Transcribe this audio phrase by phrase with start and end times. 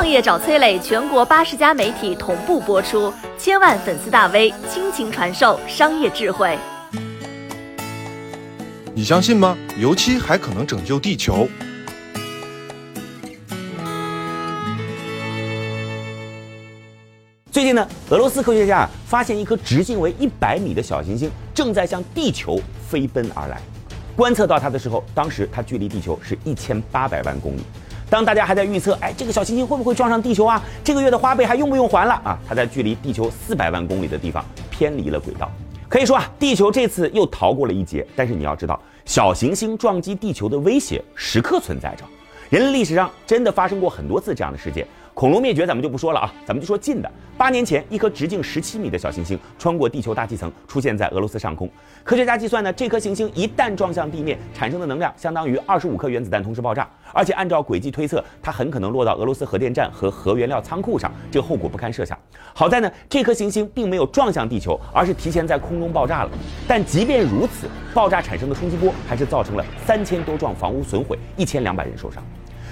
[0.00, 6.58] 创业找崔磊，全国八十家媒体同步播出，千万粉丝大 V 倾情传授商业智慧。
[8.94, 9.54] 你相信吗？
[9.76, 11.46] 油漆还可能拯救地球？
[17.50, 22.58] 最近呢，俄罗斯科学家发现一颗直径为一百米的小行星正在向地球
[22.88, 23.60] 飞奔而来。
[24.16, 27.60] 观测到它的时候，当时它距离地球是一千八百万公里。
[28.10, 30.60] 当大家还在预测，哎，这个小行星会不会撞上地球啊？
[30.82, 32.36] 这个月的花呗还用不用还了啊？
[32.46, 35.48] 它在距离地球四百万公里的地方偏离了轨道。
[35.88, 38.04] 可以说啊，地球这次又逃过了一劫。
[38.16, 42.04] 但是你要知道，小行星撞击地球的威胁时刻存在着。
[42.48, 44.84] 人类历史上真的发生过很多次这样的事件。
[45.20, 47.12] 恐龙灭绝咱们就不说了啊，咱们就说近的。
[47.36, 51.68] 八年前，一颗直径十七米的小行星穿过地球大气层，出现在俄罗斯上空。
[52.02, 56.88] 科学家计算呢，这颗行星一旦撞向地面，产生的能量相当于二十五颗原子弹同时爆炸。
[57.12, 62.18] 而且按照轨迹推测，它很可能落到俄罗斯核电站和核原料仓库上，这个后果不堪设想。
[62.54, 66.30] 好在呢，这颗行星并没有撞向地球，而是提前在空中爆炸了。
[66.66, 72.24] 但即便如此，爆炸产生的冲击波还是造成了三千多幢房屋损毁，一千两百人受伤。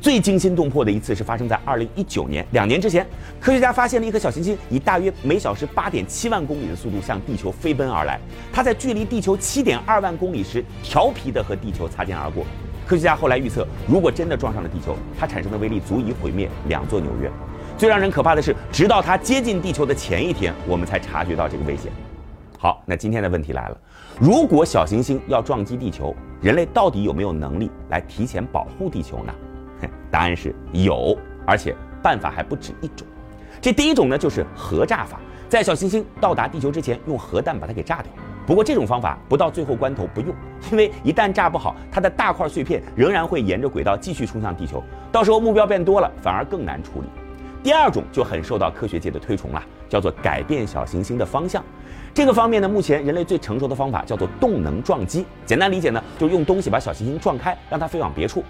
[0.00, 3.06] 最惊心动魄的一次是发生在二零一九年，两年之前，
[3.38, 8.18] 科学家发现了一颗小行星以大约每小时八点七万公里的速度向地球飞奔而来。
[8.50, 12.46] 它在距离地球七点二万公里时，调皮的和地球擦肩而过。
[12.86, 17.30] 科学家后来预测，如果真的撞上了地球，它产生的威力足以毁灭两座纽约。
[17.76, 21.92] 最让人可怕的是，直到它接近地球的前一天，我们才察觉到这个危险。
[22.58, 23.78] 好，那今天的问题来了：
[24.18, 29.34] 如果小行星要撞击地球，人类到底有没有能力来提前保护地球呢？
[30.10, 33.06] 答案是有，而且办法还不止一种。
[33.60, 38.12] 这第一种呢，就是核炸法，在小行星到达地球之前，用核弹把它给炸掉。
[38.46, 40.34] 不过这种方法不到最后关头不用，
[40.72, 47.06] 因为一旦炸不好，它的大块碎片仍然会沿着轨道继续冲向地球，到时候目标变多了，反而更难处理。
[47.62, 51.62] 第二种就很受到科学界的推崇了，叫做改变小行星的方向。
[52.14, 55.26] 这个方面呢，目前人类最成熟的方法叫做动能撞击。
[55.44, 58.42] 简单理解呢，就是用东西把小行星撞开，让它飞往别处。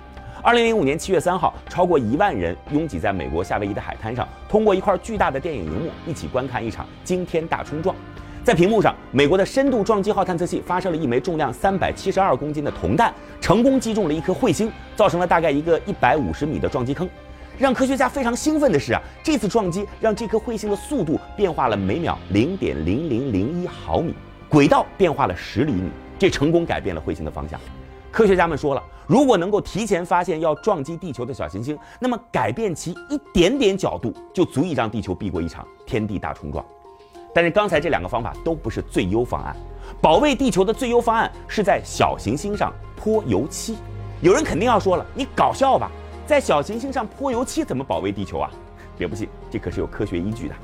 [0.42, 7.94] 二零零五年七月三号，超过一万人拥挤在美国夏威夷的海滩上，通过一块巨大的电影荧幕一起观看一场惊天大冲撞。
[8.42, 17.06] 在屏幕上，美国的深度撞击号探测器发射了一枚重量三百七十二公斤的铜弹，成功击中了一颗彗星，造成了大概一个一百五十米的撞击坑。
[17.58, 24.14] 让科学家非常兴奋的是啊，这次撞击让这颗彗星的速度变化了每秒零点零零零一毫米，
[24.48, 27.60] 轨道变化了十厘米，这成功改变了彗星的方向。
[28.10, 36.64] 科学家们说了，如果能够提前发现要撞击地球的小行星，那么改变其一点点角度，就足以让地球避过一场天地大冲撞。
[37.32, 39.54] 但是刚才这两个方法都不是最优方案，
[40.00, 43.76] 保卫地球的最优方案是在小行星上泼油漆。
[44.20, 45.88] 有人肯定要说了，你搞笑吧？
[46.26, 48.50] 在小行星上泼油漆怎么保卫地球啊？
[48.98, 50.54] 别不信，这可是有科学依据的。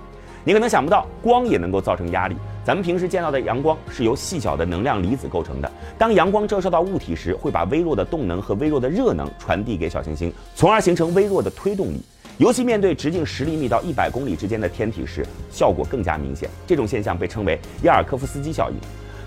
[0.45, 2.37] 你可能想不到，光也能够造成压力。
[2.67, 5.71] 咱们平时见到的阳光是由细小的能量离子构成的。
[5.97, 12.03] 当阳光照射到物体时，会把微弱的动能和微弱的热能传递给小行星，从而形成微弱的推动力。
[12.39, 16.51] 尤其面对直径十厘米到一百公里之间的天体时，效果更加明显。
[16.67, 18.77] 这种现象被称为亚尔科夫斯基效应。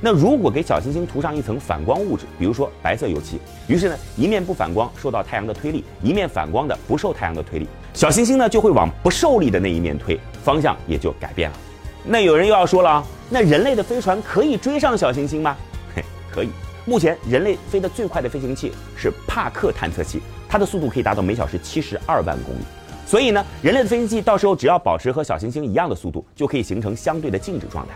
[0.02, 7.66] 那如果给小行星涂上一层反光物质，比如说白色油漆，于是呢，一面不反光，受到太阳的推力；一面反光的，不受太阳的推力。
[7.94, 11.56] 小行星呢，就会往不受力的那一面推，方向也就改变了。
[12.04, 15.56] 那有人又要说了，那人类的飞船可以追上小行星吗？
[15.96, 16.50] 嘿，可以。
[16.86, 22.62] 目前人类飞得最快的飞行器是帕克探测器，它的速度可以达到每小时七十二万公里。
[23.06, 27.94] 所以呢，人类的飞行器到时候只要保持和小行星一样的速度，就可以形成相对的静止状态。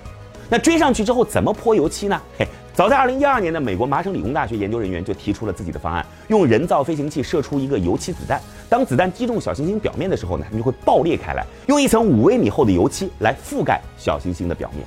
[0.50, 2.22] 那追上去之后怎么泼油漆呢？
[2.38, 8.40] 嘿，早在二零一二年的美国麻省理工大学研究人员就提出了自己的方案，用人造飞行器射出一个油漆子弹，
[8.70, 14.86] 当子弹击中小行星表面的时候呢，它就会爆裂开来，用一层五微米厚的油漆来覆盖小行星的表面。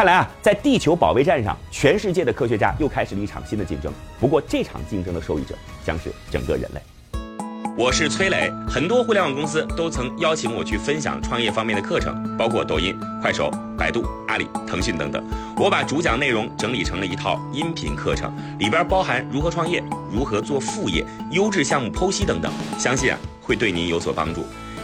[0.00, 3.92] 看来啊，在地球保卫战上，全世界的科学家又开始了一场新的竞争。
[4.18, 6.80] 不过这场竞争的受益者将是整个人类。
[7.76, 15.22] 我是崔磊，很多互联网公司都曾邀请我去分享创业方面的课程，包括抖音、快手、百度、阿里、腾讯等等。
[15.54, 24.46] 我把主讲内容整理成了一套音频课程，里边包含如何创业、如何做副业、优质项目剖析等等，相信啊会对您有所帮助。